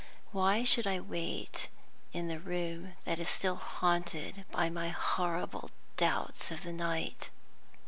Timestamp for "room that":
2.39-3.19